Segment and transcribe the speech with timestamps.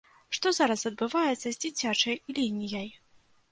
[0.37, 2.93] Што зараз адбываецца з дзіцячай лініяй?